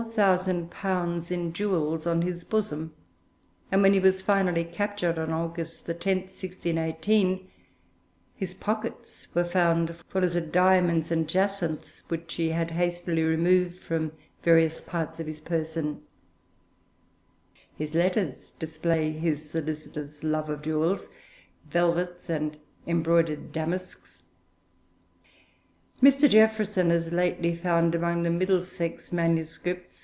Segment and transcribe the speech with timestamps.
[1.31, 2.91] _in jewels on his bosom,
[3.71, 7.47] and when he was finally captured on August 10, 1618,
[8.35, 13.77] his pockets were found full of the diamonds and jacinths which he had hastily removed
[13.79, 14.11] from
[14.41, 16.01] various parts of his person.
[17.77, 21.09] His letters display his solicitous love of jewels,
[21.69, 22.57] velvets, and
[22.87, 24.17] embroidered damasks.
[26.01, 26.27] Mr.
[26.27, 29.59] Jeaffreson has lately found among the Middlesex MSS.